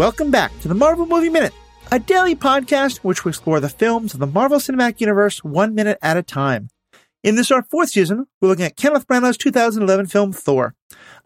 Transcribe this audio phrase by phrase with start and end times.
[0.00, 1.52] Welcome back to the Marvel Movie Minute,
[1.92, 5.98] a daily podcast which will explore the films of the Marvel Cinematic Universe one minute
[6.00, 6.70] at a time.
[7.22, 10.74] In this, our fourth season, we're looking at Kenneth Branagh's 2011 film Thor.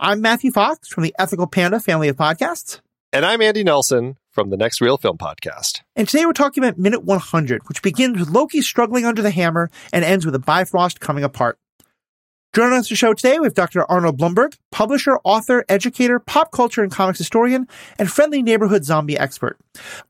[0.01, 2.81] I'm Matthew Fox from the Ethical Panda family of podcasts.
[3.13, 5.83] And I'm Andy Nelson from the Next Reel Film podcast.
[5.95, 9.71] And today we're talking about minute 100, which begins with Loki struggling under the hammer
[9.93, 11.61] and ends with the Bifrost coming apart.
[12.55, 13.85] Joining us the show today, we have Dr.
[13.91, 17.67] Arnold Blumberg, publisher, author, educator, pop culture and comics historian,
[17.99, 19.59] and friendly neighborhood zombie expert.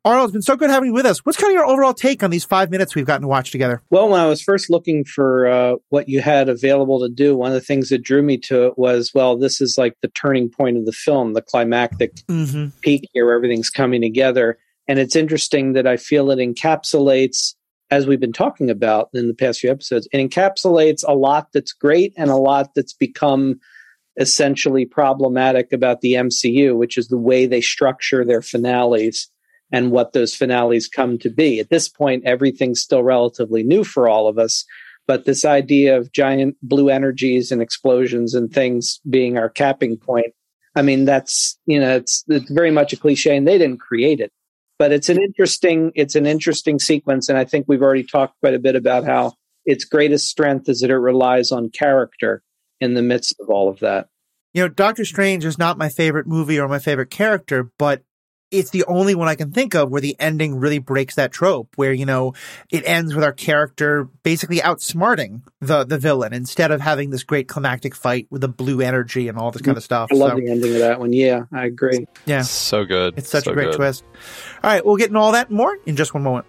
[0.05, 1.25] Arnold, it's been so good having you with us.
[1.25, 3.81] What's kind of your overall take on these five minutes we've gotten to watch together?
[3.89, 7.49] Well, when I was first looking for uh, what you had available to do, one
[7.49, 10.51] of the things that drew me to it was, well, this is like the turning
[10.51, 12.77] point of the film, the climactic mm-hmm.
[12.83, 14.59] peak here where everything's coming together.
[14.87, 17.55] And it's interesting that I feel it encapsulates
[17.91, 21.73] as we've been talking about in the past few episodes, it encapsulates a lot that's
[21.73, 23.61] great and a lot that's become
[24.19, 29.29] essentially problematic about the MCU, which is the way they structure their finales
[29.73, 31.59] and what those finales come to be.
[31.59, 34.65] At this point, everything's still relatively new for all of us.
[35.07, 40.33] But this idea of giant blue energies and explosions and things being our capping point,
[40.77, 44.21] I mean, that's, you know, it's, it's very much a cliche and they didn't create
[44.21, 44.33] it
[44.79, 48.55] but it's an interesting it's an interesting sequence and i think we've already talked quite
[48.55, 49.33] a bit about how
[49.65, 52.43] its greatest strength is that it relies on character
[52.81, 54.09] in the midst of all of that.
[54.53, 58.03] You know doctor strange is not my favorite movie or my favorite character but
[58.55, 61.69] it's the only one I can think of where the ending really breaks that trope,
[61.77, 62.35] where, you know,
[62.71, 67.49] it ends with our character basically outsmarting the, the villain instead of having this great
[67.49, 70.11] climactic fight with the blue energy and all this kind of stuff.
[70.13, 71.13] I love so, the ending of that one.
[71.13, 72.07] Yeah, I agree.
[72.27, 72.43] Yeah.
[72.43, 73.15] So good.
[73.17, 73.77] It's such so a great good.
[73.77, 74.05] twist.
[74.63, 76.47] All right, we'll get into all that more in just one moment.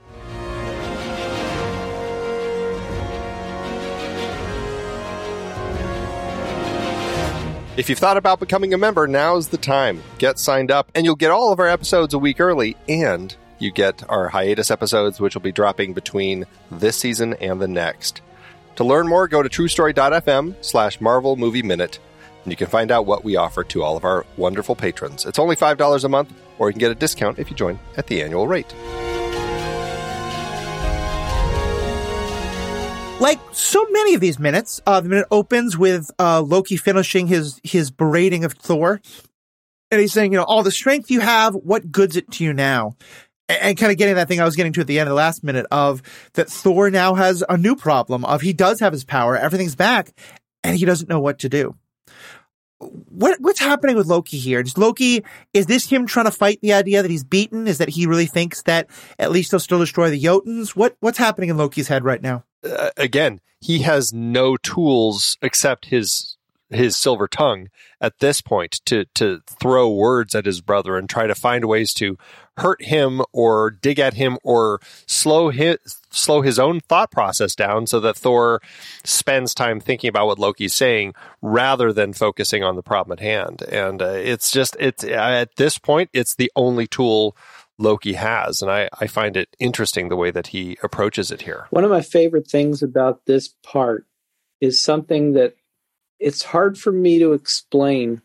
[7.78, 10.02] If you've thought about becoming a member, now's the time.
[10.18, 13.70] Get signed up, and you'll get all of our episodes a week early, and you
[13.70, 18.22] get our hiatus episodes, which will be dropping between this season and the next.
[18.78, 22.00] To learn more, go to truestory.fm slash Marvel Movie Minute,
[22.46, 25.26] and you can find out what we offer to all of our wonderful patrons.
[25.26, 28.08] It's only $5 a month, or you can get a discount if you join at
[28.08, 28.74] the annual rate.
[33.20, 37.60] Like so many of these minutes, uh, the minute opens with uh, Loki finishing his
[37.64, 39.02] his berating of Thor,
[39.92, 42.54] and he's saying, you know, all the strength you have, what good's it to you
[42.54, 42.96] now?
[43.48, 45.12] And, and kind of getting that thing I was getting to at the end of
[45.12, 46.02] the last minute of
[46.34, 50.12] that Thor now has a new problem of he does have his power, everything's back,
[50.64, 51.76] and he doesn't know what to do.
[52.80, 54.60] What what's happening with Loki here?
[54.60, 57.68] Is Loki is this him trying to fight the idea that he's beaten?
[57.68, 60.76] Is that he really thinks that at least he'll still destroy the Jotuns?
[60.76, 62.44] What what's happening in Loki's head right now?
[62.66, 66.38] Uh, again, he has no tools except his
[66.72, 67.70] his silver tongue
[68.02, 71.94] at this point to to throw words at his brother and try to find ways
[71.94, 72.18] to
[72.58, 75.78] hurt him or dig at him or slow his
[76.10, 78.62] slow his own thought process down so that Thor
[79.04, 83.62] spends time thinking about what Loki's saying rather than focusing on the problem at hand.
[83.64, 87.36] And uh, it's just it's at this point it's the only tool
[87.78, 88.62] Loki has.
[88.62, 91.68] And I, I find it interesting the way that he approaches it here.
[91.70, 94.06] One of my favorite things about this part
[94.62, 95.56] is something that
[96.20, 98.22] it's hard for me to explain.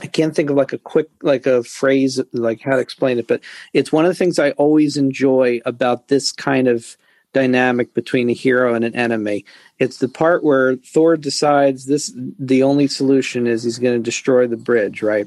[0.00, 3.26] I can't think of like a quick like a phrase like how to explain it,
[3.26, 3.40] but
[3.72, 6.96] it's one of the things I always enjoy about this kind of
[7.32, 9.44] dynamic between a hero and an enemy.
[9.78, 14.46] It's the part where Thor decides this the only solution is he's going to destroy
[14.46, 15.26] the bridge, right?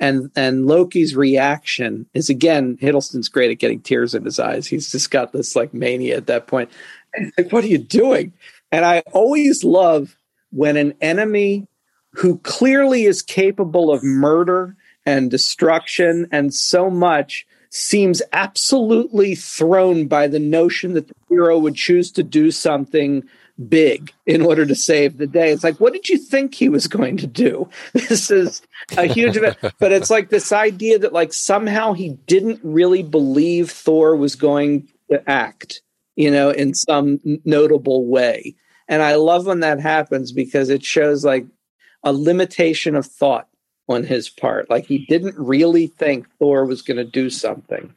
[0.00, 4.66] And and Loki's reaction is again Hiddleston's great at getting tears in his eyes.
[4.66, 6.70] He's just got this like mania at that point.
[7.36, 8.32] Like, what are you doing?
[8.70, 10.16] And I always love
[10.50, 11.66] when an enemy
[12.12, 14.76] who clearly is capable of murder
[15.06, 21.74] and destruction and so much seems absolutely thrown by the notion that the hero would
[21.74, 23.22] choose to do something
[23.68, 25.50] big in order to save the day.
[25.50, 27.68] It's like, what did you think he was going to do?
[27.92, 28.62] This is
[28.96, 29.56] a huge event.
[29.78, 34.88] But it's like this idea that like somehow he didn't really believe Thor was going
[35.10, 35.82] to act,
[36.16, 38.54] you know, in some notable way.
[38.88, 41.46] And I love when that happens because it shows like
[42.02, 43.48] a limitation of thought
[43.88, 44.70] on his part.
[44.70, 47.94] Like he didn't really think Thor was going to do something.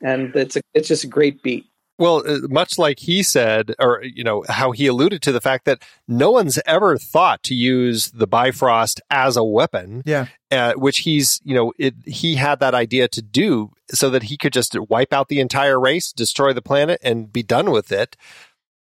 [0.00, 1.66] And it's a, it's just a great beat.
[2.02, 5.66] Well, uh, much like he said, or, you know, how he alluded to the fact
[5.66, 10.02] that no one's ever thought to use the Bifrost as a weapon.
[10.04, 10.26] Yeah.
[10.50, 14.36] Uh, which he's, you know, it, he had that idea to do so that he
[14.36, 18.16] could just wipe out the entire race, destroy the planet, and be done with it.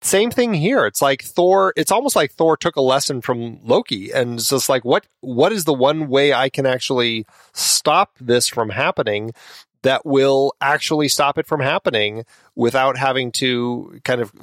[0.01, 0.87] Same thing here.
[0.87, 4.69] It's like Thor, it's almost like Thor took a lesson from Loki and it's just
[4.69, 9.33] like, what, what is the one way I can actually stop this from happening?
[9.83, 12.25] That will actually stop it from happening
[12.55, 14.33] without having to kind of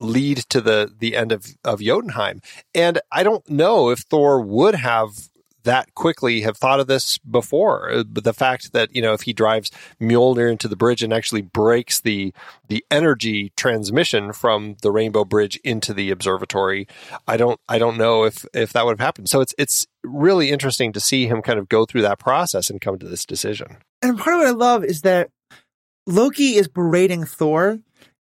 [0.00, 2.40] lead to the the end of of Jotunheim.
[2.74, 5.28] And I don't know if Thor would have
[5.64, 8.04] that quickly have thought of this before.
[8.06, 9.70] But the fact that you know if he drives
[10.00, 12.32] Mjolnir into the bridge and actually breaks the
[12.68, 16.86] the energy transmission from the Rainbow Bridge into the observatory,
[17.26, 19.28] I don't I don't know if if that would have happened.
[19.28, 22.80] So it's it's really interesting to see him kind of go through that process and
[22.80, 23.78] come to this decision.
[24.04, 25.30] And part of what I love is that
[26.06, 27.80] Loki is berating Thor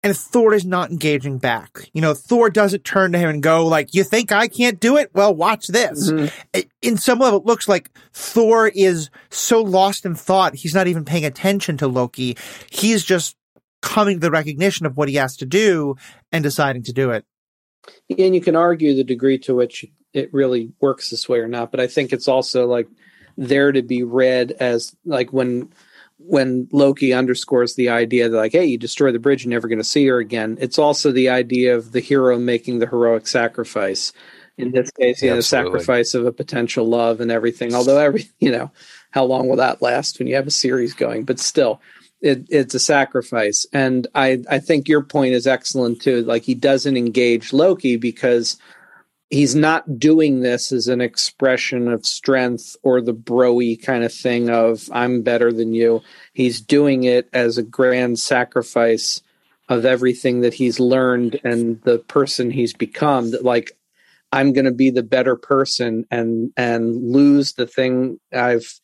[0.03, 1.91] and Thor is not engaging back.
[1.93, 4.97] You know, Thor doesn't turn to him and go like, "You think I can't do
[4.97, 5.11] it?
[5.13, 6.61] Well, watch this." Mm-hmm.
[6.81, 11.05] In some level, it looks like Thor is so lost in thought he's not even
[11.05, 12.37] paying attention to Loki.
[12.71, 13.37] He's just
[13.83, 15.97] coming to the recognition of what he has to do
[16.33, 17.25] and deciding to do it.
[18.19, 19.85] And you can argue the degree to which
[20.15, 22.89] it really works this way or not, but I think it's also like
[23.37, 25.71] there to be read as like when
[26.19, 29.79] when Loki underscores the idea that like, hey, you destroy the bridge, you're never going
[29.79, 30.57] to see her again.
[30.61, 34.13] It's also the idea of the hero making the heroic sacrifice.
[34.59, 37.75] In this case, you know, the sacrifice of a potential love and everything.
[37.75, 38.71] Although every, you know,
[39.11, 41.25] how long will that last when you have a series going?
[41.25, 41.81] But still,
[42.23, 43.67] it, it's a sacrifice.
[43.73, 46.23] And I, I think your point is excellent too.
[46.23, 48.57] Like he doesn't engage Loki because
[49.31, 54.51] he's not doing this as an expression of strength or the broy kind of thing
[54.51, 56.03] of I'm better than you.
[56.33, 59.21] He's doing it as a grand sacrifice
[59.69, 63.73] of everything that he's learned and the person he's become that like
[64.33, 68.81] I'm going to be the better person and and lose the thing I've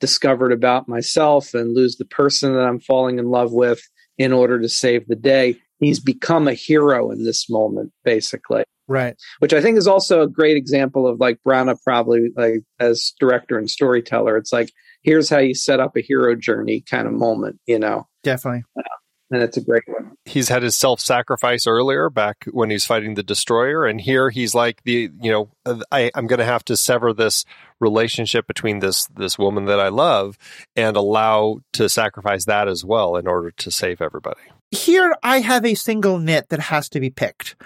[0.00, 3.80] discovered about myself and lose the person that I'm falling in love with
[4.18, 5.56] in order to save the day.
[5.78, 8.64] He's become a hero in this moment basically.
[8.86, 9.16] Right.
[9.38, 13.58] Which I think is also a great example of like Branagh probably like as director
[13.58, 14.36] and storyteller.
[14.36, 14.70] It's like
[15.02, 18.06] here's how you set up a hero journey kind of moment, you know.
[18.22, 18.64] Definitely.
[18.78, 18.82] Uh,
[19.30, 20.12] and it's a great one.
[20.26, 24.82] He's had his self-sacrifice earlier back when he's fighting the destroyer and here he's like
[24.84, 25.50] the you know
[25.90, 27.44] I I'm going to have to sever this
[27.80, 30.38] relationship between this this woman that I love
[30.76, 34.40] and allow to sacrifice that as well in order to save everybody.
[34.70, 37.56] Here I have a single nit that has to be picked.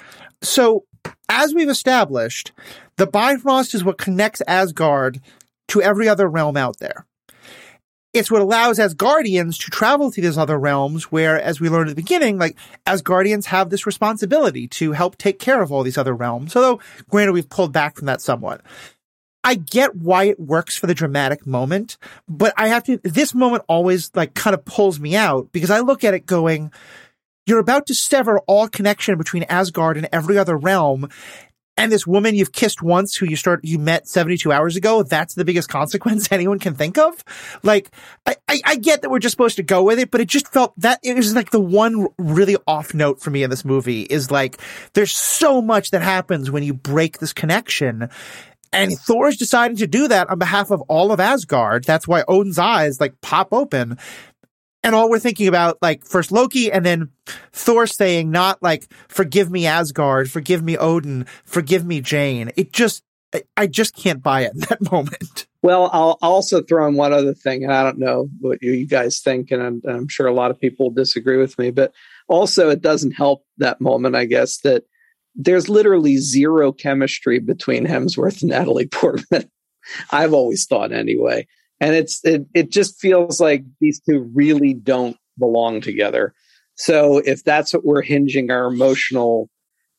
[0.43, 0.85] So
[1.29, 2.53] as we've established,
[2.97, 5.21] the Bifrost is what connects Asgard
[5.69, 7.07] to every other realm out there.
[8.15, 11.97] It's what allows Asgardians to travel to these other realms where, as we learned at
[11.97, 16.15] the beginning, like Asgardians have this responsibility to help take care of all these other
[16.15, 16.57] realms.
[16.57, 16.81] Although,
[17.11, 18.63] granted, we've pulled back from that somewhat.
[19.45, 21.97] I get why it works for the dramatic moment,
[22.29, 25.81] but I have to, this moment always like kind of pulls me out because I
[25.81, 26.73] look at it going,
[27.49, 31.09] you're about to sever all connection between Asgard and every other realm.
[31.79, 35.35] And this woman you've kissed once who you start, you met 72 hours ago, that's
[35.35, 37.25] the biggest consequence anyone can think of.
[37.63, 37.91] Like,
[38.27, 40.49] I, I, I get that we're just supposed to go with it, but it just
[40.49, 44.03] felt that it was like the one really off note for me in this movie
[44.03, 44.61] is like,
[44.95, 48.11] there's so much that happens when you break this connection.
[48.73, 51.85] And Thor's deciding to do that on behalf of all of Asgard.
[51.85, 53.99] That's why Odin's eyes like pop open
[54.83, 57.11] and all we're thinking about like first Loki and then
[57.53, 62.51] Thor saying not like forgive me Asgard, forgive me Odin, forgive me Jane.
[62.57, 63.03] It just
[63.57, 65.47] I just can't buy it in that moment.
[65.61, 69.21] Well, I'll also throw in one other thing, and I don't know what you guys
[69.21, 71.93] think, and I'm, I'm sure a lot of people disagree with me, but
[72.29, 74.85] also it doesn't help that moment, I guess, that
[75.35, 79.51] there's literally zero chemistry between Hemsworth and Natalie Portman.
[80.13, 81.47] I've always thought anyway
[81.81, 86.35] and it's it, it just feels like these two really don't belong together.
[86.77, 89.51] So if that's what we're hinging our emotional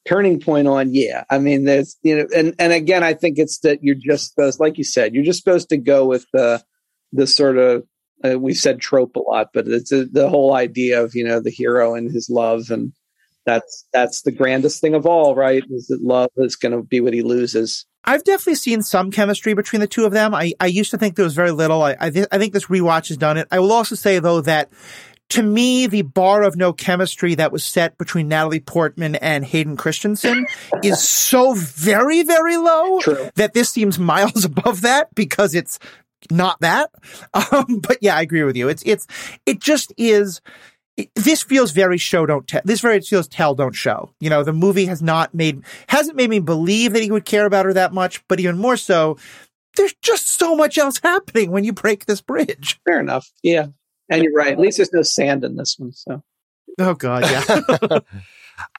[0.06, 3.60] turning point on yeah i mean there's you know and and again i think it's
[3.60, 6.64] that you're just supposed like you said you're just supposed to go with the
[7.12, 7.84] the sort of
[8.24, 11.40] uh, we've said trope a lot but it's a, the whole idea of you know
[11.40, 12.94] the hero and his love and
[13.46, 17.02] that's that's the grandest thing of all right is that love is going to be
[17.02, 20.34] what he loses I've definitely seen some chemistry between the two of them.
[20.34, 21.84] I, I used to think there was very little.
[21.84, 23.48] I, I, th- I think this rewatch has done it.
[23.52, 24.72] I will also say though that
[25.30, 29.78] to me, the bar of no chemistry that was set between Natalie Portman and Hayden
[29.78, 30.48] Christensen
[30.84, 33.30] is so very, very low True.
[33.36, 35.80] that this seems miles above that because it's
[36.32, 36.92] not that.
[37.52, 38.70] Um, but yeah, I agree with you.
[38.70, 39.08] It's, it's,
[39.46, 40.42] it just is,
[41.16, 42.62] this feels very show don't tell.
[42.64, 44.14] This very feels tell don't show.
[44.20, 47.46] You know, the movie has not made hasn't made me believe that he would care
[47.46, 49.18] about her that much, but even more so,
[49.78, 52.80] there's just so much else happening when you break this bridge.
[52.86, 53.32] Fair enough.
[53.44, 53.68] Yeah,
[54.10, 54.54] and you're right.
[54.54, 55.94] At least there's no sand in this one.
[55.94, 56.24] So.
[56.78, 58.00] Oh God, yeah.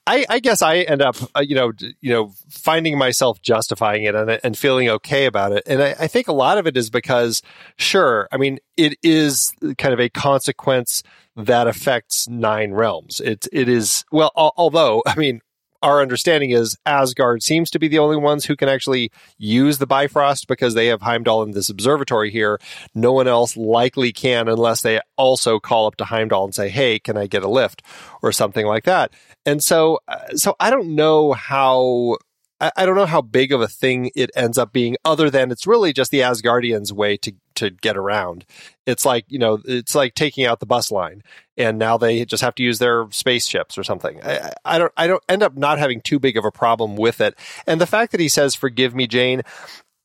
[0.07, 4.15] I, I guess I end up, uh, you know, you know, finding myself justifying it
[4.15, 5.62] and, and feeling okay about it.
[5.67, 7.43] And I, I think a lot of it is because,
[7.77, 11.03] sure, I mean, it is kind of a consequence
[11.47, 13.20] that affects nine realms.
[13.20, 15.40] It, it is, well, although, I mean,
[15.82, 19.87] our understanding is Asgard seems to be the only ones who can actually use the
[19.87, 22.61] Bifrost because they have Heimdall in this observatory here.
[22.94, 26.99] No one else likely can unless they also call up to Heimdall and say, "Hey,
[26.99, 27.82] can I get a lift?"
[28.23, 29.12] or something like that.
[29.47, 32.18] And so, uh, so I don't know how
[32.61, 35.66] I, don't know how big of a thing it ends up being, other than it's
[35.66, 38.45] really just the Asgardians' way to to get around.
[38.87, 41.23] It's like you know, it's like taking out the bus line,
[41.57, 44.21] and now they just have to use their spaceships or something.
[44.23, 47.21] I, I don't, I don't end up not having too big of a problem with
[47.21, 47.38] it.
[47.67, 49.43] And the fact that he says, "Forgive me, Jane,"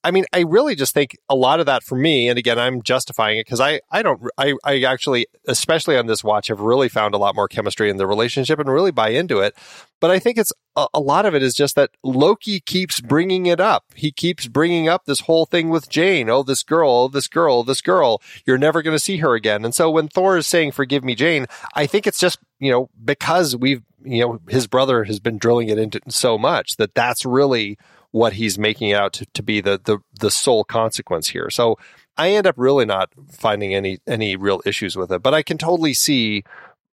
[0.06, 2.84] I mean, I really just think a lot of that for me, and again, I'm
[2.84, 6.90] justifying it because I, I don't, I, I actually, especially on this watch, have really
[6.90, 9.56] found a lot more chemistry in the relationship and really buy into it.
[10.00, 13.48] But I think it's a, a lot of it is just that Loki keeps bringing
[13.48, 13.86] it up.
[13.96, 16.30] He keeps bringing up this whole thing with Jane.
[16.30, 18.22] Oh, this girl, oh, this girl, this girl.
[18.46, 19.66] You're never going to see her again.
[19.66, 22.92] And so when Thor is saying, forgive me, Jane, I think it's just, you know,
[23.04, 27.26] because we've, you know, his brother has been drilling it into so much that that's
[27.26, 27.80] really
[28.16, 31.50] what he's making out to, to be the, the, the sole consequence here.
[31.50, 31.78] So
[32.16, 35.58] I end up really not finding any, any real issues with it, but I can
[35.58, 36.46] totally see,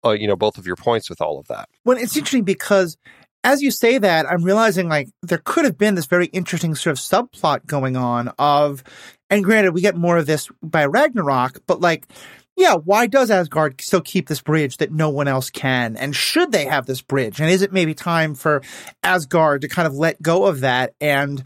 [0.04, 1.70] uh, you know, both of your points with all of that.
[1.86, 2.98] Well, it's interesting because
[3.46, 6.92] as you say that, I'm realizing like there could have been this very interesting sort
[6.92, 8.84] of subplot going on of,
[9.30, 12.08] and granted, we get more of this by Ragnarok, but like
[12.56, 15.98] yeah, why does Asgard still keep this bridge that no one else can?
[15.98, 17.40] And should they have this bridge?
[17.40, 18.62] And is it maybe time for
[19.04, 20.94] Asgard to kind of let go of that?
[21.02, 21.44] And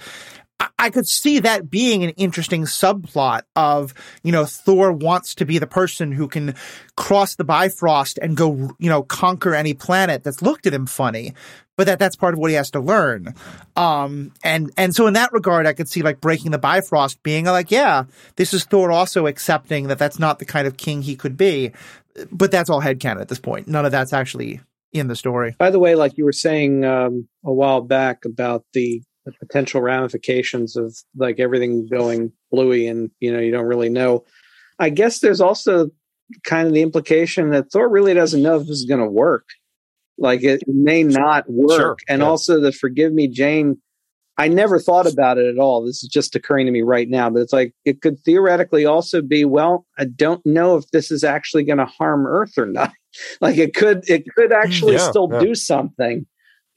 [0.77, 5.57] I could see that being an interesting subplot of, you know, Thor wants to be
[5.57, 6.55] the person who can
[6.97, 11.33] cross the Bifrost and go, you know, conquer any planet that's looked at him funny
[11.79, 13.33] but that that's part of what he has to learn.
[13.77, 17.45] Um, and, and so in that regard, I could see like breaking the Bifrost being
[17.45, 18.03] like, yeah,
[18.35, 21.71] this is Thor also accepting that that's not the kind of king he could be.
[22.33, 23.69] But that's all headcanon at this point.
[23.69, 24.59] None of that's actually
[24.91, 25.55] in the story.
[25.57, 29.81] By the way, like you were saying um, a while back about the, the potential
[29.81, 34.25] ramifications of like everything going bluey and, you know, you don't really know.
[34.79, 35.91] I guess there's also
[36.43, 39.45] kind of the implication that Thor really doesn't know if this is going to work.
[40.19, 41.79] Like it may not work.
[41.79, 42.27] Sure, and yeah.
[42.27, 43.81] also the forgive me, Jane.
[44.37, 45.85] I never thought about it at all.
[45.85, 49.21] This is just occurring to me right now, but it's like it could theoretically also
[49.21, 52.93] be, well, I don't know if this is actually going to harm Earth or not.
[53.41, 55.39] like it could, it could actually yeah, still yeah.
[55.41, 56.25] do something.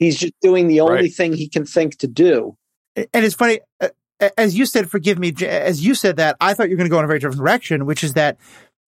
[0.01, 1.15] He's just doing the only right.
[1.15, 2.57] thing he can think to do.
[2.97, 3.91] And it's funny, uh,
[4.37, 6.95] as you said, forgive me, as you said that, I thought you were going to
[6.95, 8.39] go in a very different direction, which is that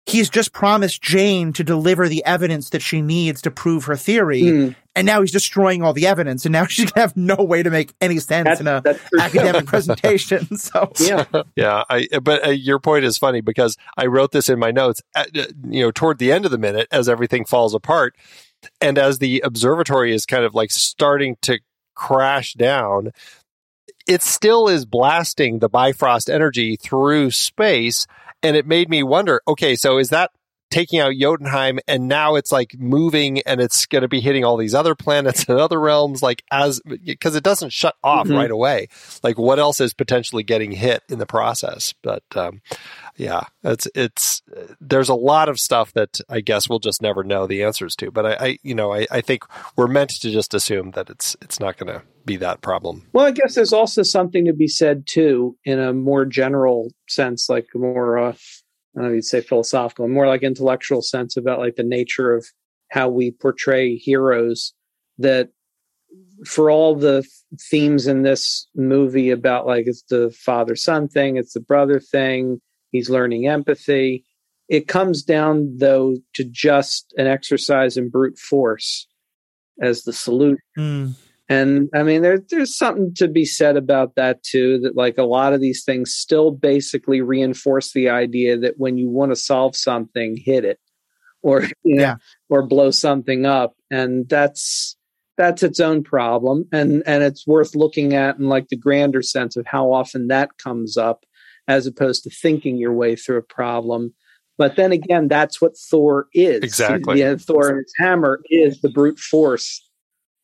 [0.05, 4.41] he's just promised Jane to deliver the evidence that she needs to prove her theory.
[4.41, 4.75] Mm.
[4.95, 6.45] And now he's destroying all the evidence.
[6.45, 8.83] And now she's going to have no way to make any sense that's, in a
[9.19, 10.47] academic presentation.
[10.63, 11.25] So, yeah.
[11.55, 11.83] Yeah.
[11.89, 15.35] I, but uh, your point is funny because I wrote this in my notes, at,
[15.35, 18.15] uh, you know, toward the end of the minute as everything falls apart.
[18.79, 21.59] And as the observatory is kind of like starting to
[21.95, 23.11] crash down,
[24.07, 28.05] it still is blasting the Bifrost energy through space
[28.43, 30.29] and it made me wonder okay so is that
[30.73, 34.57] taking out Jotunheim and now it's like moving and it's going to be hitting all
[34.57, 38.37] these other planets and other realms like as because it doesn't shut off mm-hmm.
[38.37, 38.87] right away
[39.21, 42.61] like what else is potentially getting hit in the process but um,
[43.15, 44.41] yeah it's it's
[44.81, 48.11] there's a lot of stuff that I guess we'll just never know the answers to
[48.11, 49.43] but I, I you know I, I think
[49.75, 53.03] we're meant to just assume that it's it's not going to be that problem.
[53.13, 57.49] Well, I guess there's also something to be said too, in a more general sense,
[57.49, 61.75] like more, uh, I don't know you'd say philosophical, more like intellectual sense about like
[61.75, 62.45] the nature of
[62.89, 64.73] how we portray heroes.
[65.19, 65.49] That
[66.45, 67.23] for all the
[67.69, 72.61] themes in this movie about like it's the father son thing, it's the brother thing,
[72.93, 74.23] he's learning empathy.
[74.69, 79.05] It comes down though to just an exercise in brute force
[79.81, 80.59] as the solution.
[80.77, 81.15] Mm.
[81.49, 84.79] And I mean, there, there's something to be said about that too.
[84.79, 89.09] That like a lot of these things still basically reinforce the idea that when you
[89.09, 90.79] want to solve something, hit it,
[91.41, 92.15] or you know, yeah.
[92.49, 94.95] or blow something up, and that's
[95.35, 99.57] that's its own problem, and and it's worth looking at in like the grander sense
[99.57, 101.25] of how often that comes up,
[101.67, 104.13] as opposed to thinking your way through a problem.
[104.57, 106.63] But then again, that's what Thor is.
[106.63, 107.19] Exactly.
[107.19, 109.89] Yeah, Thor and his hammer is the brute force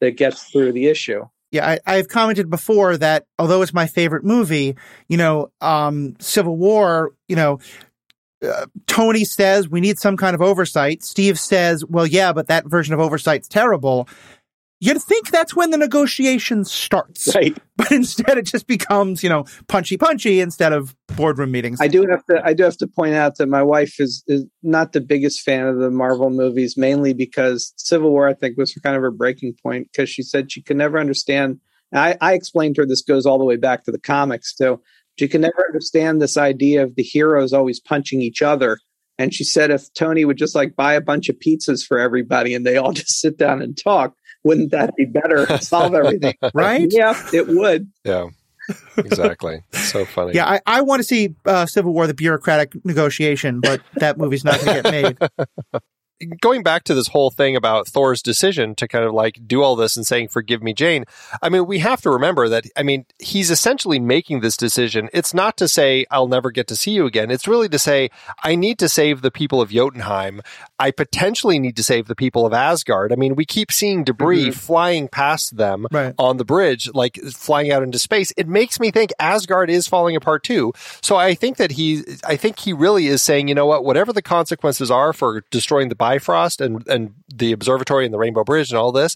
[0.01, 1.25] that gets through the issue.
[1.51, 4.75] Yeah, I, have commented before that although it's my favorite movie,
[5.07, 7.59] you know, um, Civil War, you know,
[8.45, 11.03] uh, Tony says we need some kind of oversight.
[11.03, 14.07] Steve says, well, yeah, but that version of oversight's terrible.
[14.81, 17.57] You'd think that's when the negotiation starts, Right.
[17.77, 21.81] but instead it just becomes, you know, punchy punchy instead of boardroom meetings.
[21.81, 24.45] I do have to I do have to point out that my wife is, is
[24.63, 28.73] not the biggest fan of the Marvel movies, mainly because Civil War I think was
[28.83, 31.59] kind of her breaking point because she said she could never understand.
[31.91, 34.55] and I, I explained to her this goes all the way back to the comics
[34.55, 34.81] too.
[35.17, 38.79] She could never understand this idea of the heroes always punching each other.
[39.17, 42.55] And she said if Tony would just like buy a bunch of pizzas for everybody
[42.55, 45.57] and they all just sit down and talk, wouldn't that be better?
[45.59, 46.35] Solve everything.
[46.53, 46.87] right?
[46.91, 47.91] yeah, it would.
[48.03, 48.29] Yeah.
[48.97, 49.63] Exactly.
[49.73, 50.33] so funny.
[50.33, 54.43] Yeah, I, I want to see uh, Civil War, the bureaucratic negotiation, but that movie's
[54.45, 55.81] not going to get made.
[56.41, 59.75] going back to this whole thing about Thor's decision to kind of like do all
[59.75, 61.05] this and saying, forgive me, Jane,
[61.41, 65.09] I mean, we have to remember that, I mean, he's essentially making this decision.
[65.13, 67.31] It's not to say, I'll never get to see you again.
[67.31, 68.09] It's really to say,
[68.43, 70.41] I need to save the people of Jotunheim.
[70.79, 73.11] I potentially need to save the people of Asgard.
[73.11, 74.53] I mean, we keep seeing debris Mhm.
[74.53, 76.13] flying past them Right.
[76.17, 78.31] on the bridge, like flying out into space.
[78.37, 80.73] It makes me think Asgard is falling apart too.
[81.01, 84.13] So I think that he, I think he really is saying, you know what, whatever
[84.13, 88.71] the consequences are for destroying the Bifrost and, and the observatory and the Rainbow Bridge
[88.71, 89.15] and all this,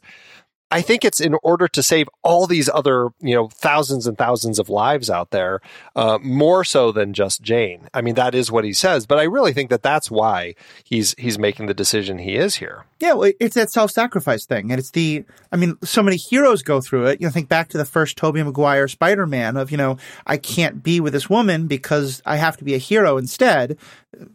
[0.74, 4.58] I think it's in order to save all these other, you know, thousands and thousands
[4.58, 5.62] of lives out there,
[5.96, 7.88] uh, more so than just Jane.
[7.94, 11.14] I mean, that is what he says, but I really think that that's why he's
[11.20, 12.86] he's making the decision he is here.
[13.00, 15.26] Yeah, well, it's that self-sacrifice thing, and it's the.
[15.52, 17.22] I mean, so many heroes go through it.
[17.22, 20.82] You know, think back to the first Tobey Maguire Spider-Man of you know, I can't
[20.82, 23.78] be with this woman because I have to be a hero instead.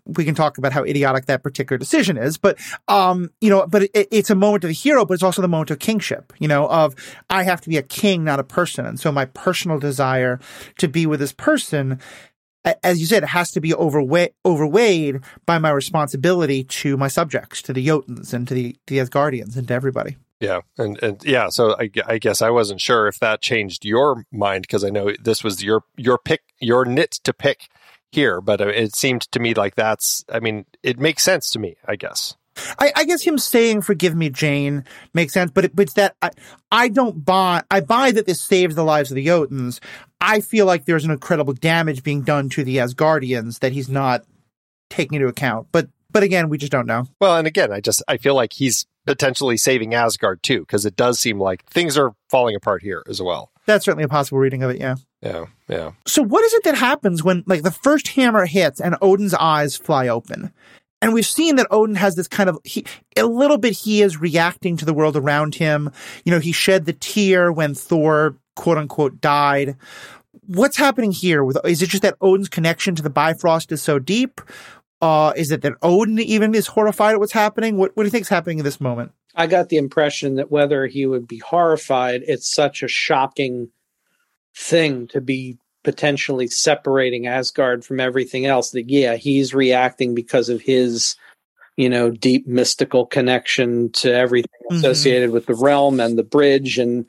[0.07, 2.59] We can talk about how idiotic that particular decision is, but
[2.89, 5.49] um, you know, but it, it's a moment of the hero, but it's also the
[5.49, 6.33] moment of kingship.
[6.39, 6.95] You know, of
[7.31, 10.41] I have to be a king, not a person, and so my personal desire
[10.79, 12.01] to be with this person
[12.83, 17.63] as you said, it has to be overweight, overweighed by my responsibility to my subjects,
[17.63, 20.17] to the Jotuns and to the, to the Asgardians and to everybody.
[20.41, 24.25] Yeah, and and yeah, so I, I guess I wasn't sure if that changed your
[24.31, 27.69] mind because I know this was your your pick, your nit to pick
[28.13, 30.25] here, but uh, it seemed to me like that's.
[30.31, 31.77] I mean, it makes sense to me.
[31.87, 32.37] I guess.
[32.79, 36.17] I, I guess him saying "Forgive me, Jane" makes sense, but it, but it's that
[36.23, 36.31] I,
[36.71, 37.63] I don't buy.
[37.71, 39.81] I buy that this saves the lives of the Jotuns.
[40.21, 44.25] I feel like there's an incredible damage being done to the Asgardians that he's not
[44.91, 45.69] taking into account.
[45.73, 47.07] But but again, we just don't know.
[47.21, 50.97] Well, and again, I just I feel like he's potentially saving Asgard too because it
[50.97, 53.51] does seem like things are falling apart here as well.
[53.67, 54.81] That's certainly a possible reading of it.
[54.81, 54.97] Yeah.
[55.23, 55.93] Yeah, yeah.
[56.07, 59.77] So what is it that happens when like the first hammer hits and Odin's eyes
[59.77, 60.53] fly open?
[61.01, 62.85] And we've seen that Odin has this kind of he,
[63.17, 65.91] a little bit he is reacting to the world around him.
[66.25, 69.77] You know, he shed the tear when Thor quote unquote died.
[70.47, 73.99] What's happening here with is it just that Odin's connection to the Bifrost is so
[73.99, 74.41] deep?
[75.01, 77.77] Uh is it that Odin even is horrified at what's happening?
[77.77, 79.13] What what do you think is happening in this moment?
[79.35, 83.71] I got the impression that whether he would be horrified, it's such a shocking
[84.57, 90.61] thing to be potentially separating Asgard from everything else that yeah, he's reacting because of
[90.61, 91.17] his
[91.77, 94.79] you know deep mystical connection to everything Mhm.
[94.79, 97.07] associated with the realm and the bridge and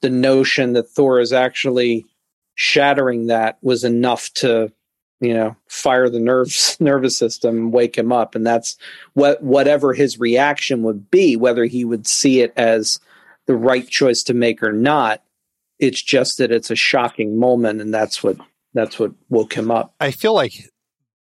[0.00, 2.06] the notion that Thor is actually
[2.54, 4.70] shattering that was enough to
[5.20, 8.76] you know fire the nerves nervous system wake him up and that's
[9.14, 13.00] what whatever his reaction would be whether he would see it as
[13.46, 15.22] the right choice to make or not
[15.78, 18.36] it's just that it's a shocking moment and that's what
[18.74, 20.70] that's what woke him up I feel like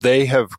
[0.01, 0.51] they have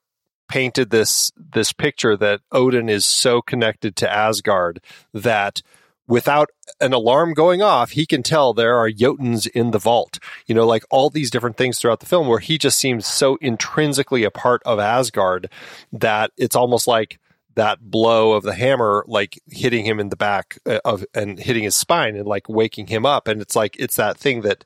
[0.48, 4.80] painted this this picture that Odin is so connected to Asgard
[5.14, 5.62] that
[6.06, 10.18] without an alarm going off, he can tell there are Jotuns in the vault.
[10.46, 13.36] You know, like all these different things throughout the film where he just seems so
[13.36, 15.48] intrinsically a part of Asgard
[15.90, 17.18] that it's almost like
[17.54, 21.64] that blow of the hammer like hitting him in the back uh, of and hitting
[21.64, 24.64] his spine and like waking him up and it's like it's that thing that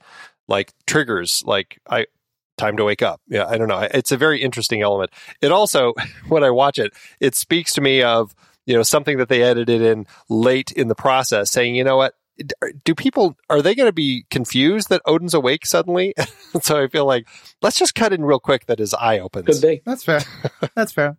[0.49, 2.07] like triggers like I
[2.57, 3.20] time to wake up.
[3.29, 3.87] Yeah, I don't know.
[3.92, 5.11] It's a very interesting element.
[5.40, 5.94] It also,
[6.29, 8.35] when I watch it, it speaks to me of
[8.66, 12.14] you know something that they edited in late in the process, saying, you know what.
[12.85, 16.12] Do people are they going to be confused that Odin's awake suddenly?
[16.62, 17.27] so I feel like
[17.62, 19.46] let's just cut in real quick that his eye opens.
[19.46, 20.20] could be That's fair.
[20.75, 21.16] That's fair.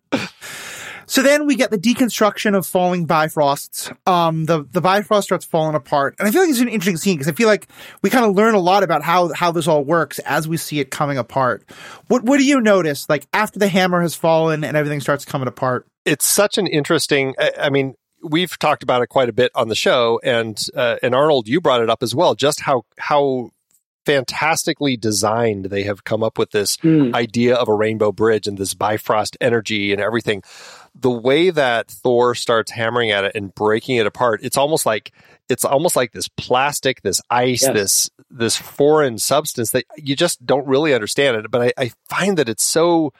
[1.08, 3.92] So then we get the deconstruction of falling Bifrosts.
[4.06, 6.14] Um, the, the Bifrost starts falling apart.
[6.18, 7.66] And I feel like it's an interesting scene because I feel like
[8.02, 10.80] we kind of learn a lot about how, how this all works as we see
[10.80, 11.64] it coming apart.
[12.08, 13.08] What, what do you notice?
[13.08, 15.86] Like after the hammer has fallen and everything starts coming apart?
[16.04, 17.34] it's such an interesting.
[17.38, 20.96] I, I mean, we've talked about it quite a bit on the show, and uh,
[21.02, 22.34] and Arnold, you brought it up as well.
[22.34, 23.50] Just how how
[24.06, 27.14] fantastically designed they have come up with this Hmm.
[27.14, 30.42] idea of a rainbow bridge and this Bifrost energy and everything.
[31.00, 35.12] The way that Thor starts hammering at it and breaking it apart, it's almost like
[35.48, 37.72] it's almost like this plastic, this ice, yes.
[37.72, 41.50] this this foreign substance that you just don't really understand it.
[41.50, 43.12] But I, I find that it's so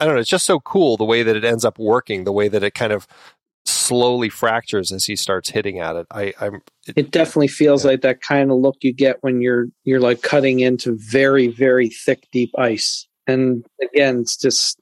[0.00, 2.32] I don't know, it's just so cool the way that it ends up working, the
[2.32, 3.06] way that it kind of
[3.66, 6.06] slowly fractures as he starts hitting at it.
[6.10, 6.62] I, I'm.
[6.86, 7.92] It, it definitely feels yeah.
[7.92, 11.88] like that kind of look you get when you're you're like cutting into very very
[11.90, 13.06] thick deep ice.
[13.26, 14.78] And again, it's just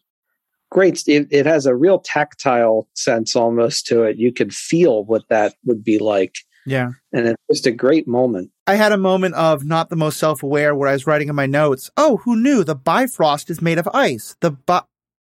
[0.74, 1.02] great.
[1.06, 4.18] It, it has a real tactile sense almost to it.
[4.18, 6.34] You could feel what that would be like.
[6.66, 6.90] Yeah.
[7.12, 8.50] And it's just a great moment.
[8.66, 11.36] I had a moment of not the most self aware where I was writing in
[11.36, 14.36] my notes, oh, who knew the Bifrost is made of ice?
[14.40, 14.80] The bu-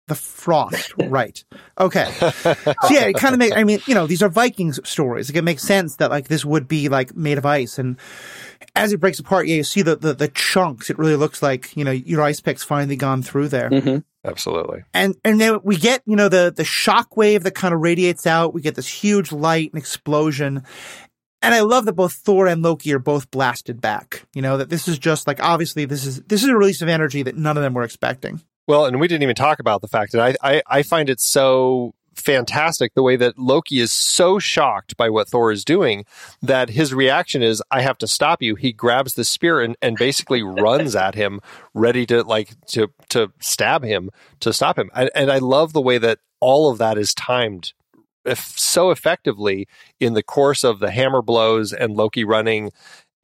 [0.07, 1.43] the frost, right?
[1.79, 2.55] Okay, so
[2.91, 3.55] yeah, it kind of makes.
[3.55, 5.29] I mean, you know, these are Vikings stories.
[5.29, 7.97] Like, it makes sense that like this would be like made of ice, and
[8.75, 10.91] as it breaks apart, yeah, you see the the, the chunks.
[10.91, 13.71] It really looks like you know your ice pick's finally gone through there.
[13.71, 13.97] Mm-hmm.
[14.25, 14.83] Absolutely.
[14.93, 18.25] And and then we get you know the the shock wave that kind of radiates
[18.25, 18.53] out.
[18.53, 20.63] We get this huge light and explosion.
[21.41, 24.25] And I love that both Thor and Loki are both blasted back.
[24.33, 26.89] You know that this is just like obviously this is this is a release of
[26.89, 28.41] energy that none of them were expecting.
[28.67, 31.21] Well, and we didn't even talk about the fact that I, I, I find it
[31.21, 36.05] so fantastic the way that Loki is so shocked by what Thor is doing
[36.41, 38.55] that his reaction is, I have to stop you.
[38.55, 41.41] He grabs the spear and, and basically runs at him,
[41.73, 44.89] ready to like to to stab him to stop him.
[44.95, 47.73] And, and I love the way that all of that is timed
[48.33, 49.67] so effectively
[49.99, 52.71] in the course of the hammer blows and Loki running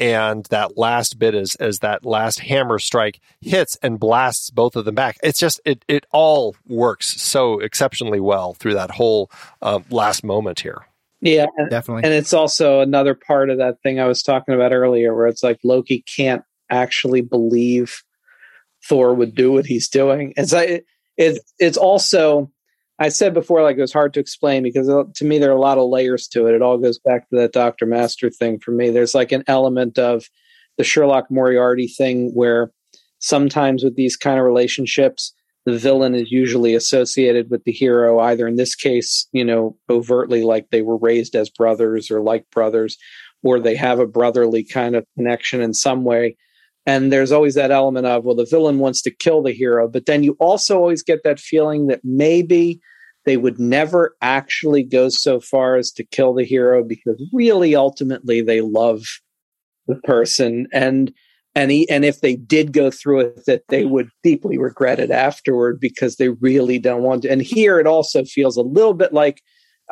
[0.02, 4.84] and that last bit is as that last hammer strike hits and blasts both of
[4.84, 5.18] them back.
[5.22, 9.30] It's just it it all works so exceptionally well through that whole
[9.62, 10.88] uh, last moment here.
[11.22, 12.04] Yeah, definitely.
[12.04, 15.44] And it's also another part of that thing I was talking about earlier, where it's
[15.44, 18.02] like Loki can't actually believe
[18.84, 20.34] Thor would do what he's doing.
[20.36, 20.84] It's like
[21.16, 22.51] it, it's also
[23.02, 25.56] I said before, like it was hard to explain because uh, to me there are
[25.56, 26.54] a lot of layers to it.
[26.54, 28.92] It all goes back to that Doctor Master thing for me.
[28.92, 30.30] There's like an element of
[30.78, 32.72] the Sherlock Moriarty thing where
[33.18, 35.34] sometimes with these kind of relationships,
[35.66, 40.44] the villain is usually associated with the hero, either in this case, you know, overtly
[40.44, 42.98] like they were raised as brothers or like brothers,
[43.42, 46.38] or they have a brotherly kind of connection in some way.
[46.86, 50.06] And there's always that element of, well, the villain wants to kill the hero, but
[50.06, 52.80] then you also always get that feeling that maybe
[53.26, 58.42] they would never actually go so far as to kill the hero because really ultimately
[58.42, 59.04] they love
[59.88, 60.68] the person.
[60.74, 61.14] And
[61.54, 65.12] and he, and if they did go through with it they would deeply regret it
[65.12, 67.32] afterward because they really don't want to.
[67.32, 69.42] And here it also feels a little bit like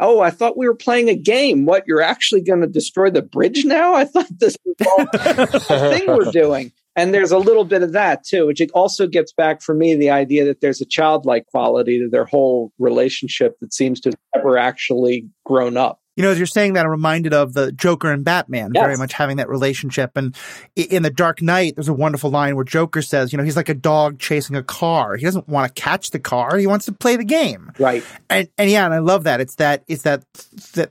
[0.02, 1.66] oh i thought we were playing a game.
[1.66, 3.94] What you're actually going to destroy the bridge now?
[3.94, 7.94] I thought this was all the thing we're doing and there's a little bit of
[7.94, 11.98] that too, which also gets back for me the idea that there's a childlike quality
[12.00, 16.02] to their whole relationship that seems to have never actually grown up.
[16.18, 18.84] You know, as you're saying that, I'm reminded of the Joker and Batman, yes.
[18.84, 20.18] very much having that relationship.
[20.18, 20.36] And
[20.76, 23.70] in The Dark Knight, there's a wonderful line where Joker says, you know, he's like
[23.70, 25.16] a dog chasing a car.
[25.16, 26.58] He doesn't want to catch the car.
[26.58, 27.72] He wants to play the game.
[27.80, 28.04] Right.
[28.30, 29.40] And, and yeah, and I love that.
[29.40, 30.26] It's that, it's that,
[30.74, 30.90] that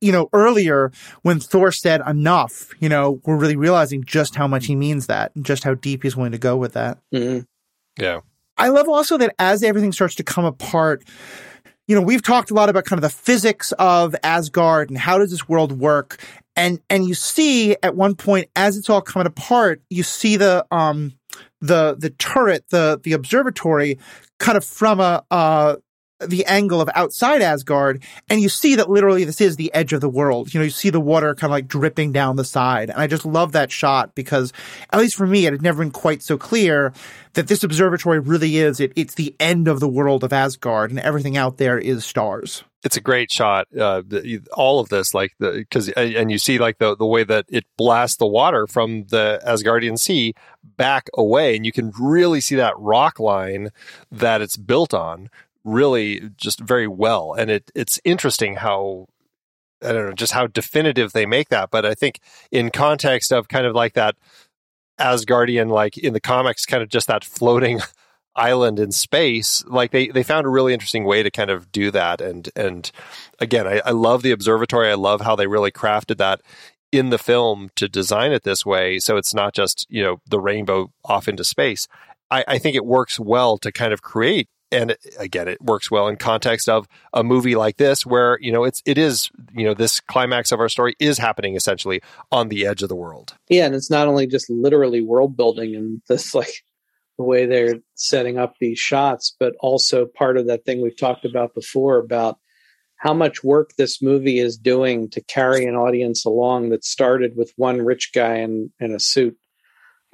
[0.00, 4.66] you know, earlier when Thor said enough, you know, we're really realizing just how much
[4.66, 6.98] he means that and just how deep he's willing to go with that.
[7.12, 7.40] Mm-hmm.
[8.02, 8.20] Yeah.
[8.56, 11.04] I love also that as everything starts to come apart,
[11.86, 15.18] you know, we've talked a lot about kind of the physics of Asgard and how
[15.18, 16.22] does this world work.
[16.56, 20.64] And, and you see at one point, as it's all coming apart, you see the,
[20.70, 21.14] um,
[21.60, 23.98] the, the turret, the, the observatory
[24.38, 25.76] kind of from a, uh,
[26.26, 30.00] the angle of outside Asgard, and you see that literally this is the edge of
[30.00, 30.52] the world.
[30.52, 32.90] You know, you see the water kind of like dripping down the side.
[32.90, 34.52] And I just love that shot because,
[34.90, 36.92] at least for me, it had never been quite so clear
[37.34, 41.00] that this observatory really is, it, it's the end of the world of Asgard, and
[41.00, 42.64] everything out there is stars.
[42.84, 43.66] It's a great shot.
[43.76, 44.02] Uh,
[44.52, 47.64] all of this, like the, because, and you see like the, the way that it
[47.78, 52.78] blasts the water from the Asgardian sea back away, and you can really see that
[52.78, 53.70] rock line
[54.12, 55.30] that it's built on
[55.64, 57.34] really just very well.
[57.34, 59.06] And it it's interesting how
[59.82, 61.70] I don't know just how definitive they make that.
[61.70, 64.16] But I think in context of kind of like that
[65.00, 67.80] Asgardian, like in the comics, kind of just that floating
[68.36, 71.90] island in space, like they they found a really interesting way to kind of do
[71.90, 72.20] that.
[72.20, 72.90] And and
[73.40, 74.90] again, I, I love the observatory.
[74.90, 76.40] I love how they really crafted that
[76.92, 79.00] in the film to design it this way.
[79.00, 81.88] So it's not just you know the rainbow off into space.
[82.30, 86.08] I, I think it works well to kind of create and again it works well
[86.08, 89.74] in context of a movie like this where you know it's it is you know
[89.74, 93.34] this climax of our story is happening essentially on the edge of the world.
[93.48, 96.62] Yeah and it's not only just literally world building and this like
[97.18, 101.24] the way they're setting up these shots, but also part of that thing we've talked
[101.24, 102.38] about before about
[102.96, 107.52] how much work this movie is doing to carry an audience along that started with
[107.56, 109.36] one rich guy in, in a suit,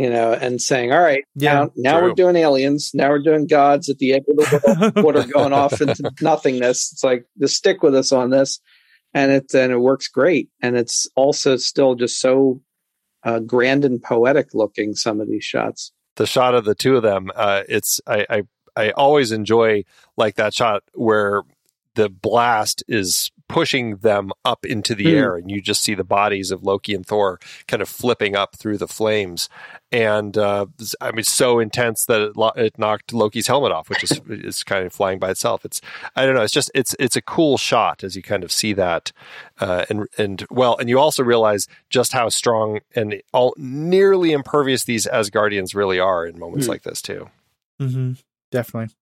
[0.00, 2.08] you know, and saying, all right, Yeah, now, now true.
[2.08, 2.90] we're doing aliens.
[2.94, 5.04] Now we're doing gods at the end of the world.
[5.04, 6.92] Water going off into nothingness.
[6.92, 8.60] It's like, just stick with us on this.
[9.12, 10.48] And it, and it works great.
[10.62, 12.60] And it's also still just so
[13.24, 15.92] uh, grand and poetic looking, some of these shots.
[16.16, 18.42] the shot of the two of them uh it's I, I
[18.76, 19.84] i always enjoy
[20.16, 21.42] like that shot where
[21.94, 25.16] the blast is pushing them up into the Hmm.
[25.18, 28.56] air and you just see the bodies of loki and thor kind of flipping up
[28.56, 29.48] through the flames
[29.92, 30.66] and uh
[31.00, 34.62] i mean so intense that it, lo- it knocked loki's helmet off which is is
[34.64, 35.80] kind of flying by itself it's
[36.16, 38.72] i don't know it's just it's it's a cool shot as you kind of see
[38.72, 39.12] that
[39.60, 44.84] uh and and well and you also realize just how strong and all nearly impervious
[44.84, 46.70] these asgardians really are in moments Hmm.
[46.72, 47.28] like this too
[47.80, 48.12] Mm-hmm.
[48.52, 48.94] Definitely.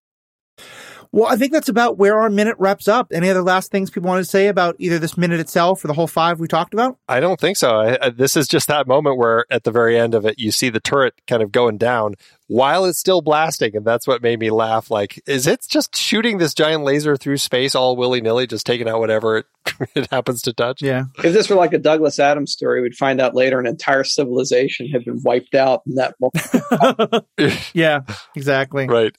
[1.13, 3.09] Well, I think that's about where our minute wraps up.
[3.13, 5.95] Any other last things people want to say about either this minute itself or the
[5.95, 6.99] whole five we talked about?
[7.09, 7.71] I don't think so.
[7.71, 10.51] I, I, this is just that moment where, at the very end of it, you
[10.51, 12.15] see the turret kind of going down
[12.49, 14.91] while it's still blasting, and that's what made me laugh.
[14.91, 18.89] Like, is it just shooting this giant laser through space all willy nilly, just taking
[18.89, 19.47] out whatever it,
[19.95, 20.83] it happens to touch?
[20.83, 21.05] Yeah.
[21.19, 24.89] If this were like a Douglas Adams story, we'd find out later an entire civilization
[24.89, 27.27] had been wiped out in that moment.
[27.75, 28.01] yeah,
[28.35, 28.87] exactly.
[28.87, 29.15] Right,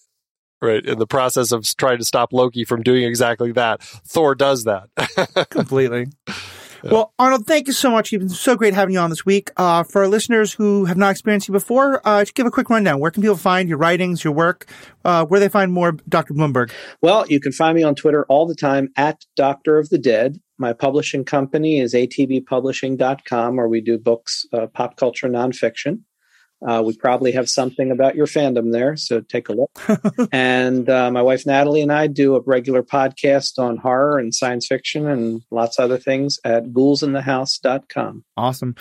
[0.62, 0.86] right.
[0.86, 4.90] In the process of trying to stop Loki from doing exactly that, Thor does that.
[5.50, 6.08] Completely.
[6.84, 8.14] Well, Arnold, thank you so much.
[8.14, 9.52] It's been so great having you on this week.
[9.58, 12.70] Uh, for our listeners who have not experienced you before, uh, just give a quick
[12.70, 13.00] rundown.
[13.00, 14.70] Where can people find your writings, your work?
[15.04, 16.34] Uh, where they find more Dr.
[16.34, 16.72] Blumberg?
[17.02, 20.40] Well, you can find me on Twitter all the time at Doctor of the Dead.
[20.58, 26.02] My publishing company is atbpublishing.com, where we do books, uh, pop culture nonfiction.
[26.66, 29.72] Uh, we probably have something about your fandom there, so take a look.
[30.32, 34.68] and uh, my wife Natalie and I do a regular podcast on horror and science
[34.68, 38.24] fiction and lots of other things at ghoulsinthehouse.com.
[38.36, 38.76] Awesome.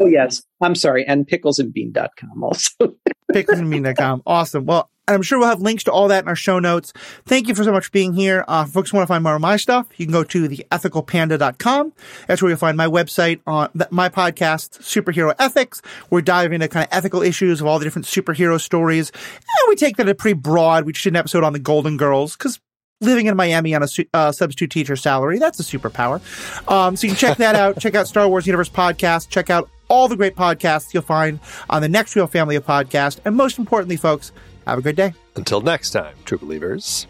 [0.00, 0.42] Oh, yes.
[0.60, 1.06] I'm sorry.
[1.06, 2.96] And picklesandbean.com also.
[3.32, 4.22] Picklandmean.com.
[4.26, 4.66] Awesome.
[4.66, 6.92] Well, I'm sure we'll have links to all that in our show notes.
[7.26, 8.44] Thank you for so much for being here.
[8.48, 11.92] Uh, if folks want to find more of my stuff, you can go to theethicalpanda.com.
[12.26, 15.80] That's where you'll find my website on th- my podcast, Superhero Ethics.
[16.10, 19.12] We're diving into kind of ethical issues of all the different superhero stories.
[19.14, 20.84] And we take that a pretty broad.
[20.84, 22.58] We just did an episode on the Golden Girls because
[23.00, 26.20] living in Miami on a uh, substitute teacher salary, that's a superpower.
[26.68, 27.78] Um, so you can check that out.
[27.78, 29.28] Check out Star Wars Universe podcast.
[29.28, 33.20] Check out all the great podcasts you'll find on the Next Reel family of podcasts.
[33.24, 34.32] And most importantly, folks,
[34.66, 35.14] have a great day.
[35.36, 37.06] Until next time, true believers.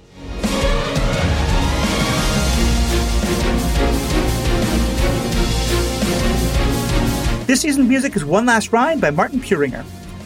[7.47, 9.85] This season's music is One Last Ride by Martin Puringer.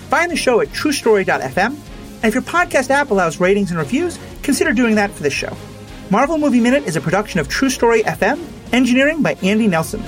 [0.09, 1.67] Find the show at truestory.fm.
[1.67, 5.55] And if your podcast app allows ratings and reviews, consider doing that for this show.
[6.11, 10.03] Marvel Movie Minute is a production of True Story FM, engineering by Andy Nelson.